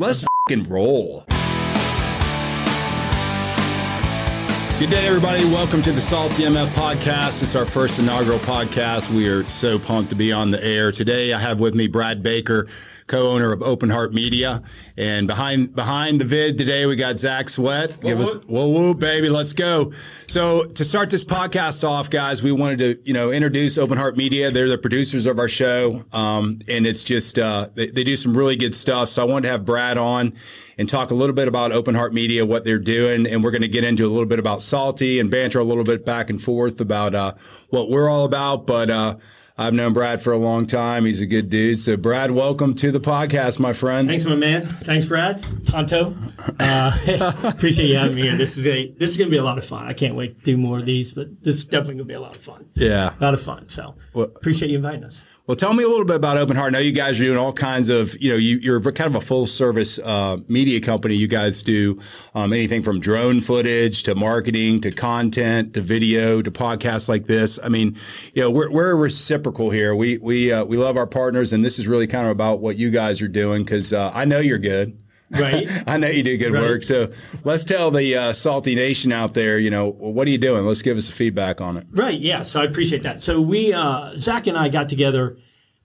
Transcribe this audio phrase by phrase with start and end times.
[0.00, 1.24] Let's fucking roll.
[4.78, 5.44] Good day, everybody.
[5.44, 7.42] Welcome to the Salty MF podcast.
[7.42, 9.10] It's our first inaugural podcast.
[9.10, 11.32] We are so pumped to be on the air today.
[11.32, 12.68] I have with me Brad Baker,
[13.08, 14.62] co-owner of Open Heart Media,
[14.96, 18.00] and behind behind the vid today we got Zach Sweat.
[18.00, 19.90] Give us whoa whoa baby, let's go.
[20.28, 24.16] So to start this podcast off, guys, we wanted to you know introduce Open Heart
[24.16, 24.52] Media.
[24.52, 28.36] They're the producers of our show, um, and it's just uh, they, they do some
[28.36, 29.08] really good stuff.
[29.08, 30.34] So I wanted to have Brad on
[30.78, 33.62] and talk a little bit about Open Heart Media, what they're doing, and we're going
[33.62, 36.40] to get into a little bit about Salty and banter a little bit back and
[36.42, 37.34] forth about uh,
[37.68, 38.64] what we're all about.
[38.66, 39.16] But uh,
[39.60, 41.04] I've known Brad for a long time.
[41.04, 41.80] He's a good dude.
[41.80, 44.06] So, Brad, welcome to the podcast, my friend.
[44.06, 44.66] Thanks, my man.
[44.66, 45.44] Thanks, Brad.
[45.66, 46.14] Tonto.
[46.60, 46.92] Uh,
[47.42, 48.36] appreciate you having me here.
[48.36, 49.88] This is a this is going to be a lot of fun.
[49.88, 52.14] I can't wait to do more of these, but this is definitely going to be
[52.14, 52.70] a lot of fun.
[52.74, 53.68] Yeah, a lot of fun.
[53.68, 55.24] So, well, appreciate you inviting us.
[55.48, 56.74] Well, tell me a little bit about Open Heart.
[56.74, 59.14] I know you guys are doing all kinds of, you know, you, are kind of
[59.14, 61.14] a full service uh, media company.
[61.14, 61.98] You guys do
[62.34, 67.58] um, anything from drone footage to marketing to content to video to podcasts like this.
[67.64, 67.96] I mean,
[68.34, 69.94] you know, we're, we're reciprocal here.
[69.94, 72.76] We we uh, we love our partners, and this is really kind of about what
[72.76, 74.98] you guys are doing because uh, I know you're good.
[75.30, 75.68] Right.
[75.86, 76.62] I know you do good right.
[76.62, 76.82] work.
[76.82, 77.12] So
[77.44, 80.64] let's tell the uh, Salty Nation out there, you know, what are you doing?
[80.64, 81.86] Let's give us a feedback on it.
[81.90, 82.18] Right.
[82.18, 82.42] Yeah.
[82.42, 83.22] So I appreciate that.
[83.22, 85.36] So we, uh, Zach and I got together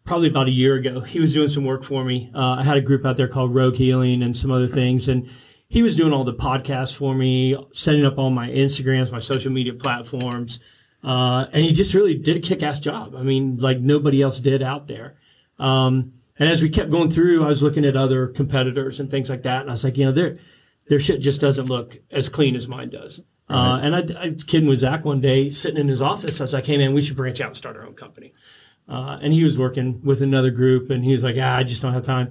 [0.05, 1.01] probably about a year ago.
[1.01, 2.31] He was doing some work for me.
[2.33, 5.07] Uh, I had a group out there called Rogue Healing and some other things.
[5.07, 5.29] And
[5.67, 9.51] he was doing all the podcasts for me, setting up all my Instagrams, my social
[9.51, 10.63] media platforms.
[11.03, 13.15] Uh, and he just really did a kick ass job.
[13.15, 15.17] I mean, like nobody else did out there.
[15.59, 19.29] Um, and as we kept going through, I was looking at other competitors and things
[19.29, 20.37] like that, and I was like, you know, their
[20.87, 23.21] their shit just doesn't look as clean as mine does.
[23.49, 23.59] Uh, right.
[23.59, 26.41] Uh, and I, I was kidding with Zach one day, sitting in his office.
[26.41, 28.33] I was like, hey man, we should branch out and start our own company.
[28.87, 31.81] Uh, and he was working with another group, and he was like, ah, I just
[31.81, 32.27] don't have time.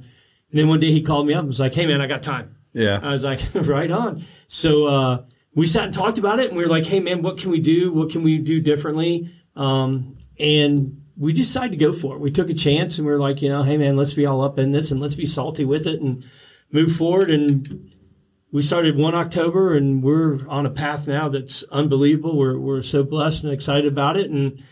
[0.51, 2.23] And then one day he called me up and was like, hey man, I got
[2.23, 2.57] time.
[2.73, 3.01] Yeah.
[3.03, 4.23] I was like, right on.
[4.49, 5.23] So uh,
[5.55, 7.61] we sat and talked about it, and we were like, hey man, what can we
[7.61, 7.93] do?
[7.93, 9.31] What can we do differently?
[9.55, 12.21] Um, and we decided to go for it.
[12.21, 14.43] We took a chance and we are like, you know, hey man, let's be all
[14.43, 16.25] up in this and let's be salty with it and
[16.71, 17.31] move forward.
[17.31, 17.93] And
[18.51, 22.37] we started one October and we're on a path now that's unbelievable.
[22.37, 24.31] We're, we're so blessed and excited about it.
[24.31, 24.65] And,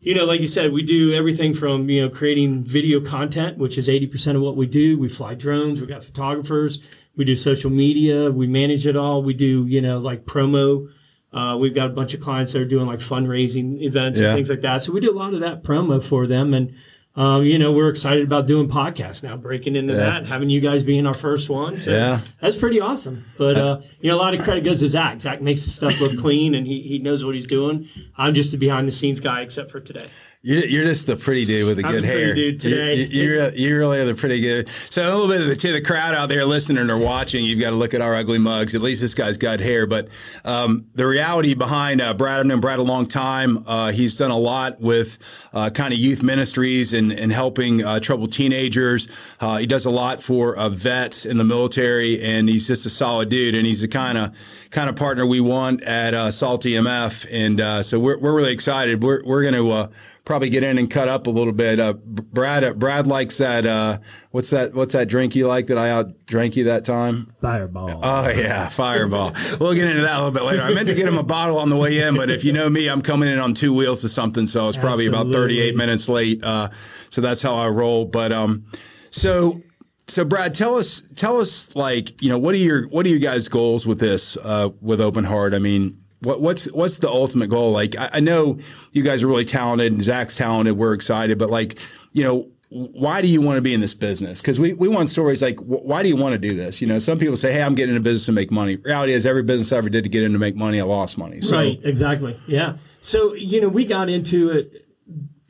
[0.00, 3.76] you know, like you said, we do everything from, you know, creating video content, which
[3.76, 4.98] is 80% of what we do.
[4.98, 5.80] We fly drones.
[5.80, 6.78] We got photographers.
[7.16, 8.30] We do social media.
[8.30, 9.22] We manage it all.
[9.24, 10.88] We do, you know, like promo
[11.32, 14.28] uh, we've got a bunch of clients that are doing like fundraising events yeah.
[14.28, 14.82] and things like that.
[14.82, 16.54] So we do a lot of that promo for them.
[16.54, 16.74] And,
[17.16, 19.98] um, you know, we're excited about doing podcasts now, breaking into yeah.
[19.98, 21.78] that, having you guys being our first one.
[21.78, 22.20] So yeah.
[22.40, 23.26] that's pretty awesome.
[23.36, 25.20] But, uh, you know, a lot of credit goes to Zach.
[25.20, 27.88] Zach makes the stuff look clean and he, he knows what he's doing.
[28.16, 30.06] I'm just a behind the scenes guy, except for today.
[30.40, 32.32] You're, you're just the pretty dude with the I'm good the hair.
[32.32, 32.94] dude today.
[32.94, 34.68] You, are you really are the pretty good.
[34.88, 37.58] So a little bit of the, to the crowd out there listening or watching, you've
[37.58, 38.72] got to look at our ugly mugs.
[38.72, 39.84] At least this guy's got hair.
[39.84, 40.08] But
[40.44, 43.64] um, the reality behind uh, Brad, I've known Brad a long time.
[43.66, 45.18] Uh, he's done a lot with
[45.52, 49.08] uh, kind of youth ministries and, and helping uh, troubled teenagers.
[49.40, 52.90] Uh, he does a lot for uh, vets in the military, and he's just a
[52.90, 53.56] solid dude.
[53.56, 54.32] And he's the kind of
[54.70, 57.26] kind of partner we want at Salty MF.
[57.28, 59.02] And so we're, we're really excited.
[59.02, 59.90] We're, we're going to
[60.28, 61.80] probably get in and cut up a little bit.
[61.80, 63.64] Uh, Brad, uh, Brad likes that.
[63.64, 63.98] Uh,
[64.30, 64.74] what's that?
[64.74, 67.32] What's that drink you like that I out drank you that time?
[67.40, 68.00] Fireball.
[68.02, 69.34] Oh yeah, Fireball.
[69.58, 70.62] we'll get into that a little bit later.
[70.62, 72.68] I meant to get him a bottle on the way in, but if you know
[72.68, 75.30] me, I'm coming in on two wheels or something, so I was probably Absolutely.
[75.32, 76.44] about 38 minutes late.
[76.44, 76.68] Uh,
[77.08, 78.04] so that's how I roll.
[78.04, 78.64] But um,
[79.10, 79.62] so
[80.08, 83.18] so Brad, tell us tell us like you know what are your what are your
[83.18, 85.54] guys' goals with this uh, with Open Heart?
[85.54, 87.70] I mean what, what's what's the ultimate goal?
[87.72, 88.58] Like, I, I, know
[88.92, 90.76] you guys are really talented, and Zach's talented.
[90.76, 91.78] We're excited, but like,
[92.12, 94.40] you know, why do you want to be in this business?
[94.40, 96.80] Because we we want stories like, why do you want to do this?
[96.80, 98.76] You know, some people say, hey, I'm getting into business to make money.
[98.76, 101.18] Reality is, every business I ever did to get in to make money, I lost
[101.18, 101.40] money.
[101.40, 101.56] So.
[101.56, 101.78] Right.
[101.82, 102.38] Exactly.
[102.46, 102.76] Yeah.
[103.00, 104.86] So you know, we got into it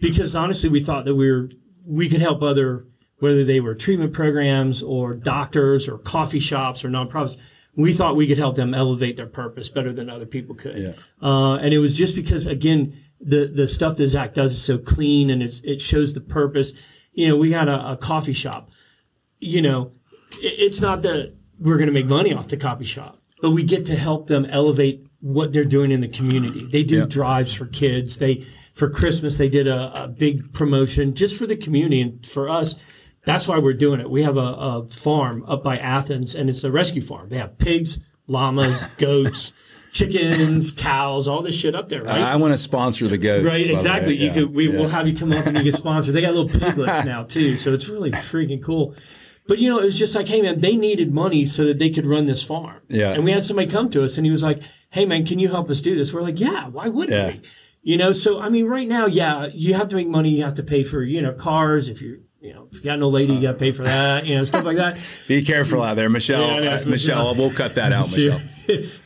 [0.00, 1.50] because honestly, we thought that we were
[1.84, 2.84] we could help other
[3.20, 7.36] whether they were treatment programs or doctors or coffee shops or nonprofits
[7.78, 10.76] we thought we could help them elevate their purpose better than other people could.
[10.76, 10.92] Yeah.
[11.22, 14.78] Uh, and it was just because, again, the, the stuff that Zach does is so
[14.78, 16.72] clean and it shows the purpose.
[17.12, 18.70] You know, we had a, a coffee shop.
[19.38, 19.92] You know,
[20.32, 23.62] it, it's not that we're going to make money off the coffee shop, but we
[23.62, 26.66] get to help them elevate what they're doing in the community.
[26.66, 28.18] They do drives for kids.
[28.18, 28.44] They,
[28.74, 32.82] for Christmas, they did a, a big promotion just for the community and for us
[33.28, 34.10] that's why we're doing it.
[34.10, 37.28] We have a, a farm up by Athens, and it's a rescue farm.
[37.28, 39.52] They have pigs, llamas, goats.
[39.92, 42.18] chickens, cows, all this shit up there, right?
[42.20, 43.44] I want to sponsor the goats.
[43.44, 44.16] Right, exactly.
[44.16, 44.78] You could we yeah.
[44.78, 46.12] will have you come up and you can sponsor.
[46.12, 48.94] They got little piglets now too, so it's really freaking cool.
[49.46, 51.88] But you know, it was just like, hey man, they needed money so that they
[51.90, 52.80] could run this farm.
[52.88, 53.12] Yeah.
[53.12, 54.60] And we had somebody come to us and he was like,
[54.90, 56.12] hey man, can you help us do this?
[56.12, 57.28] We're like, yeah, why wouldn't Yeah.
[57.28, 57.40] we?
[57.82, 60.28] You know, so I mean, right now, yeah, you have to make money.
[60.30, 61.88] You have to pay for you know cars.
[61.88, 64.26] If you're you know if you got no lady, you got to pay for that.
[64.26, 64.98] You know, stuff like that.
[65.28, 66.62] Be careful out there, Michelle.
[66.62, 68.40] Yeah, Uh, Michelle, we'll cut that out, Michelle.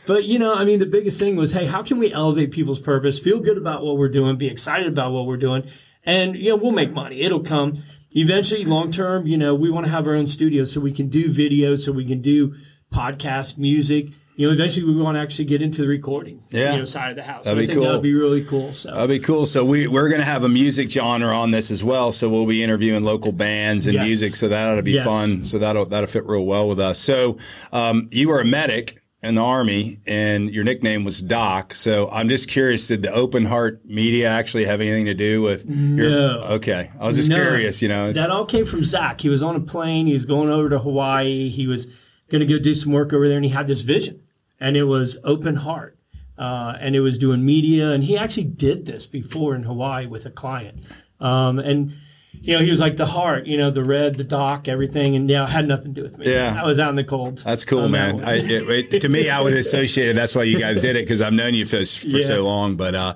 [0.05, 2.79] but you know, I mean, the biggest thing was, hey, how can we elevate people's
[2.79, 5.63] purpose, feel good about what we're doing, be excited about what we're doing,
[6.05, 7.21] and you know, we'll make money.
[7.21, 7.77] It'll come
[8.11, 8.65] eventually.
[8.65, 11.29] Long term, you know, we want to have our own studio so we can do
[11.29, 12.55] videos, so we can do
[12.93, 14.09] podcast, music.
[14.35, 16.73] You know, eventually we want to actually get into the recording, Yeah.
[16.73, 17.45] you know, side of the house.
[17.45, 17.85] That'd so be I think cool.
[17.87, 18.73] that'd be really cool.
[18.73, 19.45] So That'd be cool.
[19.45, 22.11] So we we're gonna have a music genre on this as well.
[22.11, 24.05] So we'll be interviewing local bands and Yes.
[24.07, 24.35] music.
[24.35, 25.05] So that ought to be Yes.
[25.05, 25.45] fun.
[25.45, 26.97] So that'll that'll fit real well with us.
[26.97, 27.37] So
[27.71, 31.73] um, you were a medic in the army, and your nickname was Doc.
[31.75, 35.63] So I'm just curious, did the Open Heart Media actually have anything to do with
[35.69, 36.09] your?
[36.09, 36.39] No.
[36.55, 37.35] Okay, I was just No.
[37.35, 37.81] curious.
[37.81, 39.21] You know, That all came from Zach.
[39.21, 40.07] He was on a plane.
[40.07, 41.47] He was going over to Hawaii.
[41.47, 41.87] He was
[42.29, 44.19] going to go do some work over there, and he had this vision,
[44.63, 45.97] and it was open heart,
[46.37, 47.91] uh, and it was doing media.
[47.91, 50.85] And he actually did this before in Hawaii with a client,
[51.19, 51.91] um, and
[52.31, 55.29] you know he was like the heart, you know, the red, the doc, everything, and
[55.29, 56.31] yeah, it had nothing to do with me.
[56.31, 56.59] Yeah.
[56.61, 57.39] I was out in the cold.
[57.39, 58.23] That's cool, that man.
[58.23, 60.15] I, it, it, to me, I would associate it.
[60.15, 62.25] That's why you guys did it because I've known you for, for Yeah.
[62.25, 62.75] so long.
[62.75, 63.13] But uh,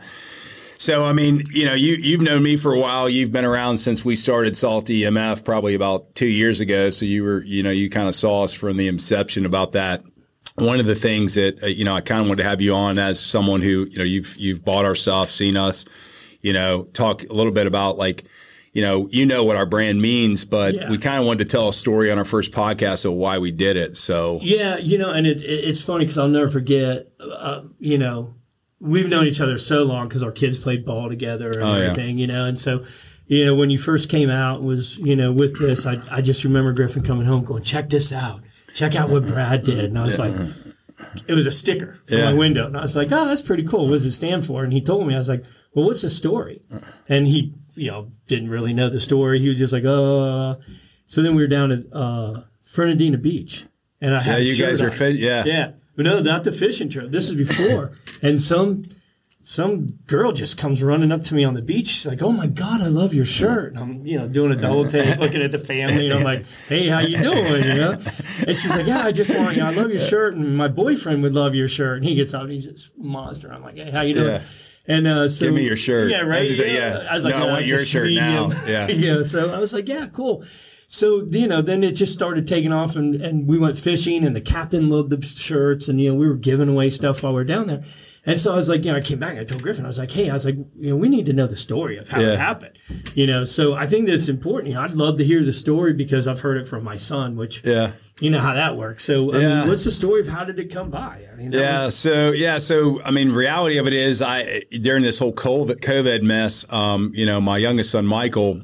[0.77, 3.09] so I mean, you know, you you've known me for a while.
[3.09, 6.89] You've been around since we started Salty MF, probably about two years ago.
[6.91, 10.03] So you were, you know, you kind of saw us from the inception about that.
[10.59, 12.73] One of the things that uh, you know, I kind of wanted to have you
[12.73, 15.85] on as someone who you know you've you've bought our stuff, seen us,
[16.41, 18.23] you know, talk a little bit about like
[18.73, 20.89] you know, you know what our brand means, but Yeah.
[20.89, 23.51] we kind of wanted to tell a story on our first podcast of why we
[23.51, 23.95] did it.
[23.97, 27.07] So Yeah, you know, and it's it's funny because I'll never forget.
[27.19, 28.33] Uh, you know,
[28.79, 31.83] we've known each other so long because our kids played ball together and Oh, yeah.
[31.85, 32.17] everything.
[32.17, 32.83] You know, and so
[33.27, 36.43] you know when you first came out was you know with this, I I just
[36.43, 38.41] remember Griffin coming home going, check this out,
[38.73, 40.33] check out what Brad did, and I was like.
[41.27, 42.25] It was a sticker from Yeah.
[42.31, 43.85] my window, and I was like, "Oh, that's pretty cool.
[43.85, 45.43] What does it stand for?" And he told me, I was like,
[45.73, 46.61] "Well, what's the story?"
[47.07, 49.39] And he, you know, didn't really know the story.
[49.39, 50.57] He was just like, "Oh."
[51.05, 53.65] So then we were down at uh, Fernandina Beach,
[54.01, 55.15] and I yeah, had a you guys are on.
[55.17, 55.43] Yeah.
[55.45, 57.11] Yeah, but no, not the fishing trip.
[57.11, 57.91] This is before,
[58.23, 58.83] and some
[59.49, 61.87] some girl just comes running up to me on the beach.
[61.87, 64.57] She's like, "Oh my god, I love your shirt." And I'm you know doing a
[64.57, 67.91] double take, looking at the family, and I'm like, "Hey, how you doing?" You know,
[68.45, 69.61] and she's like, "Yeah, I just want you.
[69.61, 72.33] know, I love your shirt, and my boyfriend would love your shirt." And he gets
[72.33, 73.49] up, and he's this monster.
[73.53, 74.41] I'm like, "Hey, how you doing?" Yeah.
[74.85, 76.11] And uh, so Give me your shirt.
[76.11, 76.39] Yeah, right.
[76.39, 77.07] I was yeah.
[77.09, 78.87] I was like, No, I want your shirt now." medium." Yeah.
[79.15, 79.23] yeah.
[79.23, 80.43] So I was like, "Yeah, cool."
[80.89, 84.33] So you know, then it just started taking off, and, and we went fishing, and
[84.33, 87.41] the captain loved the shirts, and you know, we were giving away stuff while we
[87.41, 87.83] are down there.
[88.25, 89.87] And so I was like, you know, I came back, and I told Griffin, I
[89.87, 92.07] was like, hey, I was like, you know, we need to know the story of
[92.09, 92.33] how Yeah.
[92.33, 92.77] it happened,
[93.15, 93.43] you know.
[93.43, 94.69] So I think that's important.
[94.69, 97.35] You know, I'd love to hear the story because I've heard it from my son,
[97.35, 97.91] which Yeah.
[98.21, 99.03] you know how that works.
[99.03, 99.59] So I Yeah.
[99.59, 101.25] mean, what's the story of how did it come by?
[101.31, 101.85] I mean, that Yeah.
[101.85, 102.59] was- So yeah.
[102.59, 107.11] So I mean, reality of it is, I during this whole COVID COVID mess, um,
[107.13, 108.61] you know, my youngest son Michael,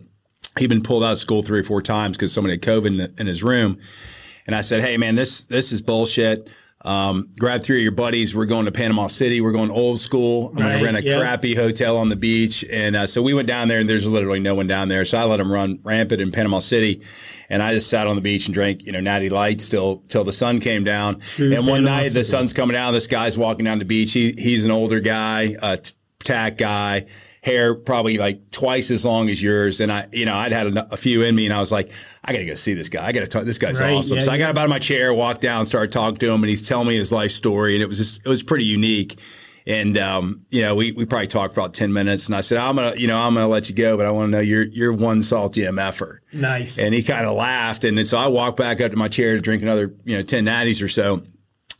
[0.57, 2.97] he'd been pulled out of school three or four times because somebody had COVID in,
[2.97, 3.79] the, in his room,
[4.45, 6.49] and I said, hey man, this this is bullshit.
[6.85, 8.35] Um, grab three of your buddies.
[8.35, 9.39] We're going to Panama City.
[9.39, 10.49] We're going old school.
[10.49, 11.17] I'm going to rent a yeah.
[11.17, 12.65] crappy hotel on the beach.
[12.69, 15.05] And uh, so we went down there, and there's literally no one down there.
[15.05, 17.01] So I let him run rampant in Panama City,
[17.49, 20.25] and I just sat on the beach and drank, you know, natty lights till till
[20.25, 21.21] the sun came down.
[21.21, 22.91] True and one Panama night the sun's coming down.
[22.91, 24.11] This guy's walking down the beach.
[24.11, 25.79] He he's an older guy, a
[26.19, 27.05] tack guy.
[27.43, 30.93] Hair probably like twice as long as yours, and I, you know, I'd had a,
[30.93, 31.91] a few in me, and I was like,
[32.23, 33.05] I got to go see this guy.
[33.05, 33.43] I got to talk.
[33.43, 34.15] This guy's Right, awesome.
[34.17, 36.41] yeah, so I got up out of my chair, walked down, started talking to him,
[36.41, 39.19] and he's telling me his life story, and it was just it was pretty unique.
[39.67, 42.59] And um, you know, we we probably talked for about ten minutes, and I said,
[42.59, 44.63] I'm gonna, you know, I'm gonna let you go, but I want to know you're
[44.63, 46.19] you're one salty MFer.
[46.31, 46.79] nice.
[46.79, 49.35] And he kind of laughed, and then so I walked back up to my chair
[49.35, 51.23] to drink another, you know, ten natties or so,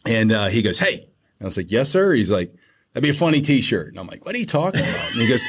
[0.05, 1.05] and uh, he goes, "Hey," and
[1.41, 2.53] I was like, "Yes, sir." He's like.
[2.93, 5.27] That'd be a funny T-shirt, and I'm like, "What are you talking about?" And he
[5.27, 5.43] goes,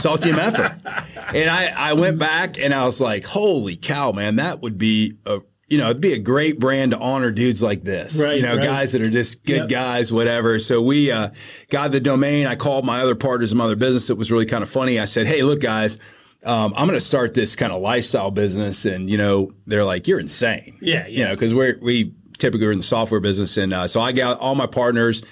[0.00, 4.36] "Salty MFer," and I, I went back and I was like, "Holy cow, man!
[4.36, 7.82] That would be a, you know, it'd be a great brand to honor dudes like
[7.82, 8.62] this, Right, you know, right.
[8.62, 9.68] guys that are just good Yep.
[9.68, 11.30] guys, whatever." So we uh,
[11.68, 12.46] got the domain.
[12.46, 14.08] I called my other partners in my other business.
[14.08, 15.00] It was really kind of funny.
[15.00, 15.98] I said, "Hey, look, guys."
[16.44, 20.06] Um, I'm going to start this kind of lifestyle business, and you know, they're like,
[20.06, 21.24] "You're insane." Yeah, You yeah.
[21.26, 24.38] know, because we're we typically are in the software business, and uh, so I got
[24.38, 25.24] all my partners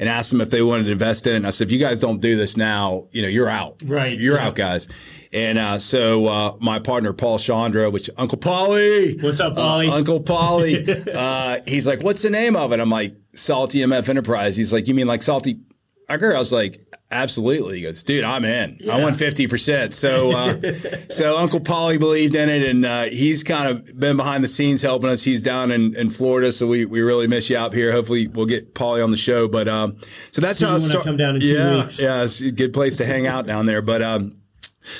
[0.00, 1.36] and asked them if they wanted to invest in it.
[1.36, 3.76] And I said, if you guys don't do this now, you know, you're out.
[3.84, 4.46] Right, You're yeah.
[4.46, 4.88] out, guys.
[5.32, 10.20] And uh, so uh, my partner Paul Chandra, which Uncle Paulie, What's up, uh, Uncle
[10.20, 14.72] Paulie, uh, he's like, "What's the name of it?" I'm like, "Salty MF Enterprise." He's
[14.72, 15.60] like, "You mean like Salty?"
[16.08, 16.34] Parker?
[16.34, 17.78] I was like, Absolutely.
[17.78, 18.76] He goes, dude, I'm in.
[18.80, 18.94] Yeah.
[18.94, 19.92] I want 50%.
[19.92, 20.60] So, uh,
[21.10, 24.80] so Uncle Paulie believed in it and, uh, he's kind of been behind the scenes
[24.82, 25.24] helping us.
[25.24, 26.52] He's down in, in Florida.
[26.52, 27.90] So we, we really miss you out here.
[27.90, 29.48] Hopefully we'll get Paulie on the show.
[29.48, 29.96] But, um,
[30.30, 31.04] so that's See how I start.
[31.04, 31.98] come down in yeah, two weeks.
[31.98, 32.22] Yeah.
[32.22, 33.82] It's a good place to hang out down there.
[33.82, 34.39] But, um,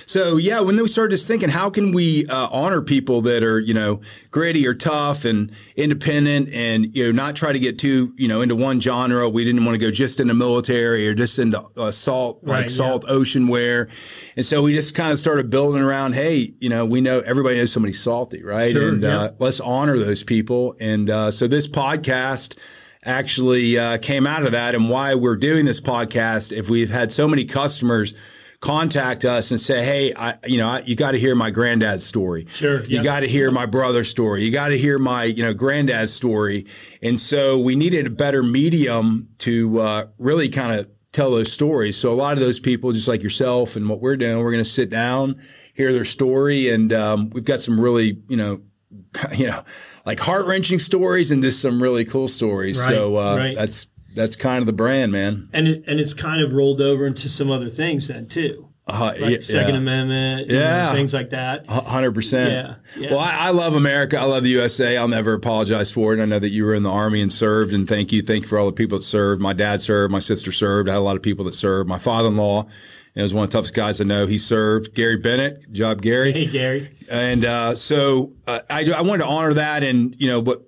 [0.04, 3.58] so yeah, when we started just thinking, how can we uh, honor people that are
[3.58, 8.12] you know gritty or tough and independent, and you know not try to get too
[8.16, 9.28] you know into one genre.
[9.28, 12.70] We didn't want to go just into military or just into uh, salt like right,
[12.70, 13.14] salt yeah.
[13.14, 13.88] ocean wear,
[14.36, 16.14] and so we just kind of started building around.
[16.14, 18.72] Hey, you know we know everybody knows somebody salty, right?
[18.72, 19.18] Sure, and yeah.
[19.18, 20.76] uh, let's honor those people.
[20.78, 22.58] And uh, so this podcast
[23.02, 26.54] actually uh, came out of that, and why we're doing this podcast.
[26.54, 28.12] If we've had so many customers
[28.60, 32.06] contact us and say, "Hey, I, you know, I, you got to hear my granddad's
[32.06, 32.46] story.
[32.48, 34.44] Sure, you got to hear my brother's story.
[34.44, 36.66] You got to hear my, you know, granddad's story."
[37.02, 41.96] And so we needed a better medium to uh, really kind of tell those stories.
[41.96, 44.64] So a lot of those people, just like yourself and what we're doing, we're going
[44.64, 45.40] to sit down,
[45.74, 48.60] hear their story, and um, we've got some really, you know,
[49.34, 49.64] you know,
[50.04, 52.78] like heart wrenching stories and just some really cool stories.
[52.78, 53.56] Right, so uh, right.
[53.56, 55.48] that's that's kind of the brand, man.
[55.52, 58.66] And it, and it's kind of rolled over into some other things then too.
[58.86, 59.80] Uh, like yeah, Second yeah.
[59.80, 60.86] Amendment, Yeah.
[60.88, 61.64] know, things like that.
[61.70, 62.50] Hundred percent.
[62.96, 63.10] Yeah, yeah.
[63.10, 64.18] Well, I, I love America.
[64.18, 64.96] I love the USA.
[64.96, 66.20] I'll never apologize for it.
[66.20, 68.20] I know that you were in the army and served, and thank you.
[68.20, 69.40] Thank you for all the people that served.
[69.40, 70.10] My dad served.
[70.10, 70.88] My sister served.
[70.88, 71.88] I had a lot of people that served.
[71.88, 72.66] My father-in-law,
[73.14, 74.26] and was one of the toughest guys I know.
[74.26, 74.92] He served.
[74.94, 75.66] Gary Bennett.
[75.66, 76.32] Good job, Gary.
[76.32, 76.90] Hey, Gary.
[77.08, 80.62] And uh, so uh, I, I wanted to honor that, and you know, but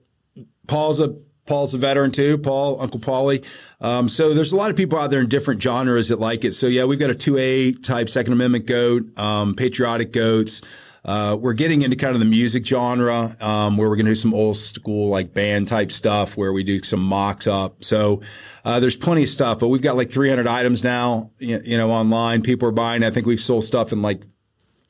[0.69, 2.39] Paul's a Paul's a veteran too.
[2.39, 3.45] Paul, Uncle Paulie.
[3.81, 6.53] Um, so there's a lot of people out there in different genres that like it.
[6.53, 10.63] So yeah, we've got a two A type Second Amendment goat, um, patriotic goats.
[11.05, 14.17] Uh, we're getting into kind of the music genre, um, where we're going to do
[14.17, 17.83] some old school like band type stuff where we do some mocks up.
[17.83, 18.23] So,
[18.65, 21.91] uh, there's plenty of stuff, but we've got like 300 items now, you you know,
[21.91, 22.43] online.
[22.43, 23.03] People are buying.
[23.03, 24.23] I think we've sold stuff in like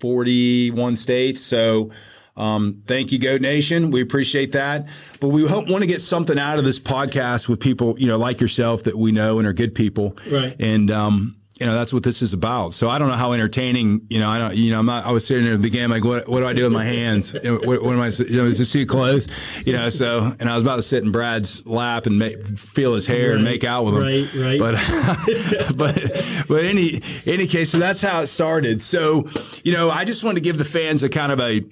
[0.01, 1.41] 41 states.
[1.41, 1.91] So,
[2.37, 3.91] um, thank you, Goat Nation.
[3.91, 4.87] We appreciate that.
[5.21, 8.17] But we hope want to get something out of this podcast with people, you know,
[8.17, 10.17] like yourself that we know and are good people.
[10.31, 10.57] Right.
[10.59, 12.75] And, um, you know, that's what this is about.
[12.75, 15.13] So I don't know how entertaining, you know, I don't, you know, I'm not, I
[15.13, 17.35] was sitting there at the beginning, like, what, what do I do with my hands?
[17.35, 19.29] what, what am I, you know, is it too close?
[19.65, 22.95] You know, so, and I was about to sit in Brad's lap and make, feel
[22.95, 24.03] his hair Right, and make out with him.
[24.03, 24.59] right, right.
[24.59, 28.81] But, but, but any, any case, so that's how it started.
[28.81, 29.29] So,
[29.63, 31.63] you know, I just wanted to give the fans a kind of a,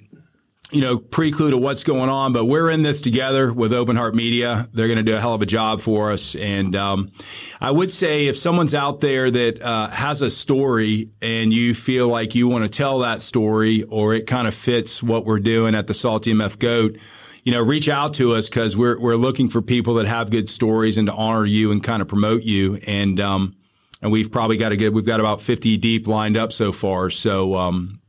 [0.71, 4.15] you know, preclude of what's going on, but we're in this together with Open Heart
[4.15, 4.69] Media.
[4.73, 6.33] They're going to do a hell of a job for us.
[6.35, 7.11] And um,
[7.59, 12.07] I would say if someone's out there that uh, has a story and you feel
[12.07, 15.75] like you want to tell that story or it kind of fits what we're doing
[15.75, 16.97] at the Salty MF Goat,
[17.43, 20.49] you know, reach out to us because we're, we're looking for people that have good
[20.49, 22.79] stories and to honor you and kind of promote you.
[22.87, 23.57] And, um,
[24.01, 27.09] and we've probably got a good, we've got about 50 deep lined up so far.
[27.09, 28.00] So, um,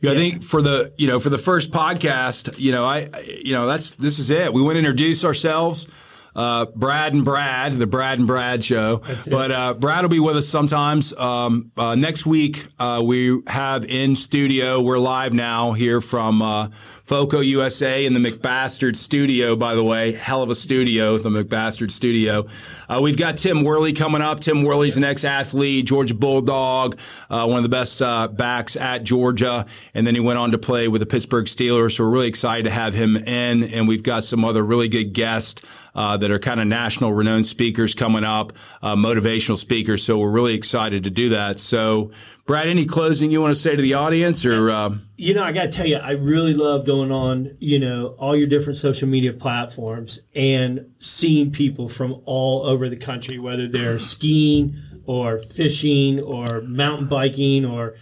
[0.00, 3.08] you know, I think for the you know for the first podcast, you know, I
[3.42, 4.52] you know that's this is it.
[4.52, 5.88] We want to introduce ourselves.
[6.34, 9.02] Uh, Brad and Brad, the Brad and Brad show.
[9.30, 11.12] But uh, Brad will be with us sometimes.
[11.14, 14.80] Um, uh, next week, uh, we have in studio.
[14.80, 16.68] We're live now here from uh,
[17.04, 19.56] Foco USA in the McBastard studio.
[19.56, 22.46] By the way, hell of a studio, the McBastard studio.
[22.88, 24.40] Uh, we've got Tim Worley coming up.
[24.40, 29.66] Tim Worley's an ex-athlete, Georgia Bulldog, uh, one of the best uh, backs at Georgia,
[29.94, 31.96] and then he went on to play with the Pittsburgh Steelers.
[31.96, 35.12] So we're really excited to have him in, and we've got some other really good
[35.12, 35.62] guests.
[35.92, 40.04] Uh, that are kind of national renowned speakers coming up, uh, motivational speakers.
[40.04, 41.58] So we're really excited to do that.
[41.58, 42.12] So,
[42.46, 45.52] Brad, any closing you want to say to the audience, or uh, You know, I
[45.52, 49.08] got to tell you, I really love going on, you know, all your different social
[49.08, 56.20] media platforms and seeing people from all over the country, whether they're skiing or fishing
[56.20, 57.94] or mountain biking or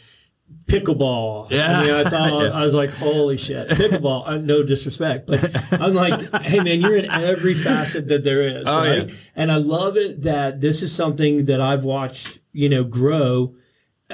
[0.68, 1.50] pickleball.
[1.50, 1.78] Yeah.
[1.80, 2.50] I, mean, I, saw, Yeah.
[2.50, 4.28] I was like, holy shit, pickleball.
[4.28, 8.66] Uh, no disrespect, but I'm like, hey man, you're in every facet that there is,
[8.66, 9.08] Oh, right?
[9.08, 9.14] yeah.
[9.34, 13.54] And I love it that this is something that I've watched, you know, grow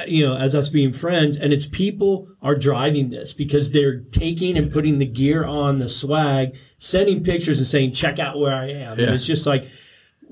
[0.09, 4.59] you know, as us being friends, and it's people are driving this because they're taking
[4.59, 8.71] and putting the gear on the swag, sending pictures and saying, check out where I
[8.71, 8.99] am.
[8.99, 9.07] Yeah.
[9.07, 9.69] And it's just like,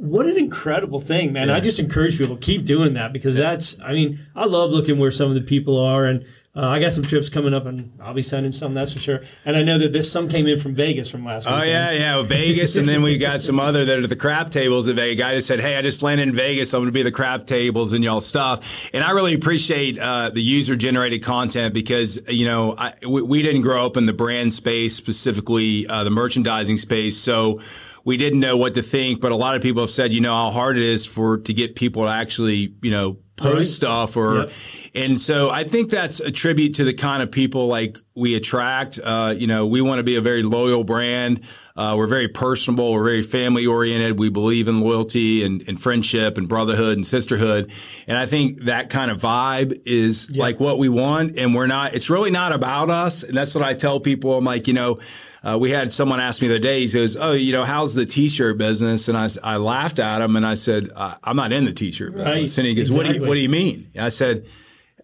[0.02, 1.48] what an incredible thing, man.
[1.48, 5.12] I just encourage people keep doing that because that's, I mean, I love looking where
[5.12, 8.12] some of the people are and uh, I got some trips coming up, and I'll
[8.12, 8.74] be sending some.
[8.74, 9.20] That's for sure.
[9.46, 11.54] And I know that there's some came in from Vegas from last week.
[11.56, 14.86] Oh yeah, yeah, Vegas, and then we got some other that are the crap tables.
[14.86, 16.74] Of a guy that said, "Hey, I just landed in Vegas.
[16.74, 20.28] I'm going to be the crap tables and y'all stuff." And I really appreciate uh,
[20.28, 24.12] the user generated content because you know I, we, we, didn't grow up in the
[24.12, 27.60] brand space, specifically uh, the merchandising space, so
[28.04, 29.22] we didn't know what to think.
[29.22, 31.54] But a lot of people have said, you know, how hard it is for to
[31.54, 33.66] get people to actually, you know, post right.
[33.66, 34.50] stuff or yep.
[34.94, 38.98] and so I think that's a tribute to the kind of people like we attract.
[39.02, 41.40] Uh, you know, we want to be a very loyal brand.
[41.76, 42.92] Uh, we're very personable.
[42.92, 44.18] We're very family oriented.
[44.18, 47.70] We believe in loyalty and, and, friendship and brotherhood and sisterhood.
[48.06, 50.38] And I think that kind of vibe is yep.
[50.38, 51.38] like what we want.
[51.38, 53.22] And we're not, it's really not about us.
[53.22, 54.36] And that's what I tell people.
[54.36, 54.98] I'm like, you know,
[55.42, 57.94] uh, we had someone ask me the other day, he says, Oh, you know, how's
[57.94, 59.08] the t shirt business?
[59.08, 62.14] And I, I laughed at him and I said, I'm not in the t shirt
[62.14, 62.24] right.
[62.24, 62.58] business.
[62.58, 63.08] And he goes, exactly.
[63.08, 63.90] what, do you, what do you mean?
[63.94, 64.46] And I said,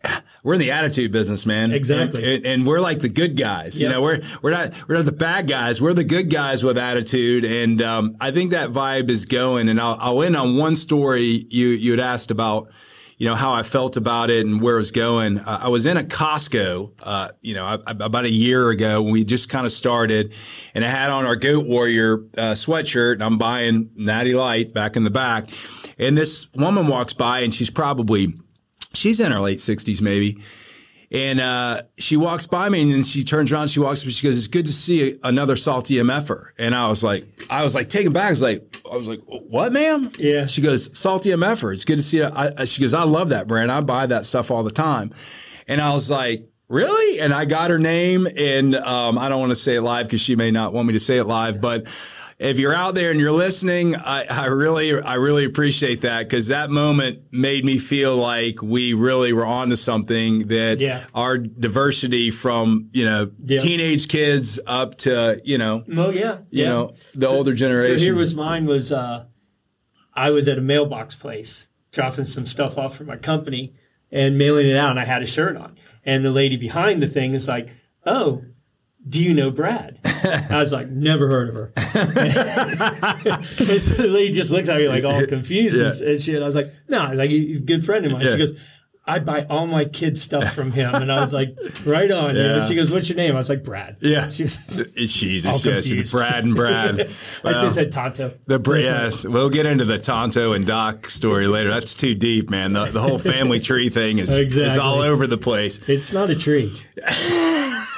[0.43, 1.73] we're in the attitude business, man.
[1.73, 2.37] Exactly.
[2.37, 3.81] And, and we're like the good guys.
[3.81, 3.89] Yep.
[3.89, 5.81] You know, we're we're not we're not the bad guys.
[5.81, 7.45] We're the good guys with attitude.
[7.45, 9.69] And um, I think that vibe is going.
[9.69, 12.71] And I'll, I'll end on one story you you had asked about
[13.19, 15.41] you know, how I felt about it and where it was going.
[15.41, 19.13] Uh, I was in a Costco, uh, you know, I, about a year ago when
[19.13, 20.33] we just kind of started
[20.73, 24.97] and I had on our Goat Warrior uh, sweatshirt and I'm buying Natty Light back
[24.97, 25.49] in the back.
[25.99, 28.35] And this woman walks by and she's probably,
[28.95, 30.39] she's in her late 60s maybe.
[31.11, 33.69] And uh, she walks by me, and then she turns around.
[33.69, 37.25] She walks, she goes, "It's good to see another salty MFer." And I was like,
[37.49, 38.27] I was like taken back.
[38.27, 40.45] I was like, I was like, "What, ma'am?" Yeah.
[40.45, 41.73] She goes, "Salty MFer.
[41.73, 43.73] It's good to see." I, she goes, "I love that brand.
[43.73, 45.15] I buy that stuff all the time."
[45.67, 49.53] And I was like, "Really?" And I got her name, and um, I don't want
[49.53, 51.87] to say it live because she may not want me to say it live, but
[52.39, 56.49] if you're out there and you're listening, I, I really, I really appreciate that because
[56.49, 61.05] that moment made me feel like we really were onto something that yeah.
[61.15, 63.59] our diversity from, you know, yeah.
[63.59, 66.69] teenage kids up to, you know, oh yeah, you yeah.
[66.69, 67.99] know, the so, older generation.
[67.99, 69.25] So here was mine was, uh,
[70.15, 73.75] I was at a mailbox place dropping some stuff off for my company
[74.13, 75.77] and mailing it out and I had a shirt on.
[76.05, 77.71] And the lady behind the thing is like,
[78.07, 78.45] oh,
[79.07, 79.99] do you know Brad?
[80.05, 81.73] I was like, never heard of her.
[81.77, 81.87] and
[83.81, 85.87] so the lady just looks at me like all confused yeah.
[85.87, 86.43] and, and shit.
[86.43, 88.23] I was like, no, like he's a good friend of mine.
[88.23, 88.33] Yeah.
[88.33, 88.59] She goes,
[89.09, 90.95] I buy all my kids' stuff from him.
[90.95, 92.37] And I was like, right on.
[92.37, 92.67] Yeah.
[92.67, 93.35] She goes, what's your name?
[93.35, 93.97] I was like, Brad.
[94.01, 94.29] Yeah.
[94.29, 94.57] She was
[94.97, 96.13] Jesus, yes.
[96.13, 96.97] Brad and Brad.
[97.43, 98.35] well, I just said Tonto.
[98.47, 101.71] The, yeah, we'll get into the Tonto and Doc story later.
[101.71, 102.75] That's too deep, man.
[102.75, 104.73] The, the whole family tree thing is, exactly.
[104.73, 105.89] is all over the place.
[105.89, 106.75] It's not a tree.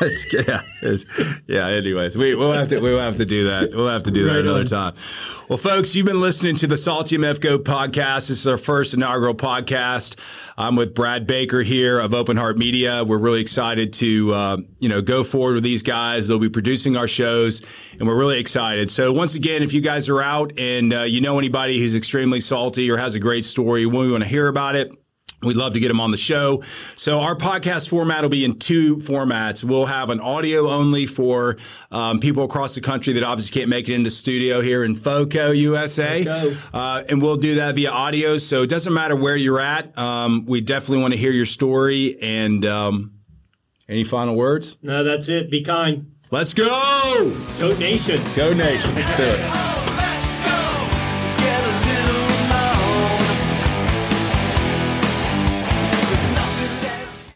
[0.03, 1.05] it's, yeah, it's,
[1.47, 1.67] yeah.
[1.67, 3.71] Anyways, we, we'll have to we'll have to do that.
[3.75, 4.67] We'll have to do that right another on.
[4.67, 4.95] time.
[5.49, 8.29] Well, folks, you've been listening to the Salty MF Goat podcast.
[8.29, 10.19] This is our first inaugural podcast.
[10.57, 13.05] I'm with Brad Baker here of Open Heart Media.
[13.05, 16.29] We're really excited to uh, you know go forward with these guys.
[16.29, 17.63] They'll be producing our shows,
[17.99, 18.91] and we're really excited.
[18.91, 22.41] So once again, if you guys are out and uh, you know anybody who's extremely
[22.41, 24.93] salty or has a great story, we want to hear about it
[25.43, 26.63] We'd love to get them on the show.
[26.97, 29.65] So our podcast format will be in two formats.
[29.65, 31.57] We'll have an audio only for
[31.91, 35.53] um, people across the country that obviously can't make it into studio here in FOCO,
[35.53, 36.27] USA.
[36.75, 38.37] Uh, and we'll do that via audio.
[38.37, 39.97] So it doesn't matter where you're at.
[39.97, 42.21] Um, we definitely want to hear your story.
[42.21, 43.13] And um,
[43.89, 44.77] any final words?
[44.83, 45.51] No, that's it.
[45.51, 46.13] Be kind.
[46.31, 46.69] Let's go.
[47.59, 48.21] Go Nation.
[48.37, 48.95] Go Nation.
[48.95, 49.70] Let's do it.